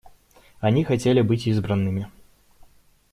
Они 0.61 0.83
хотели 0.83 1.21
быть 1.21 1.45
избранными. 1.45 2.09